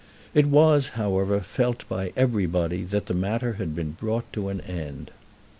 It 0.33 0.47
was, 0.47 0.87
however, 0.97 1.41
felt 1.41 1.87
by 1.87 2.11
everybody 2.17 2.81
that 2.85 3.05
the 3.05 3.13
matter 3.13 3.53
had 3.61 3.75
been 3.75 3.91
brought 3.91 4.33
to 4.33 4.49
an 4.49 4.59
end. 4.61 5.11